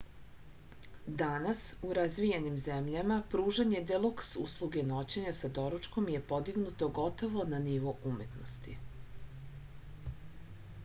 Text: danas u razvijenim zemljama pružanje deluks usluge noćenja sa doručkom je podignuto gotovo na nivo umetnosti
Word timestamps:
danas 1.21 1.59
u 1.89 1.89
razvijenim 1.97 2.55
zemljama 2.61 3.17
pružanje 3.33 3.81
deluks 3.91 4.29
usluge 4.43 4.83
noćenja 4.91 5.33
sa 5.41 5.51
doručkom 5.59 6.07
je 6.13 6.23
podignuto 6.33 6.89
gotovo 7.01 7.45
na 7.51 7.59
nivo 7.67 7.93
umetnosti 8.13 8.75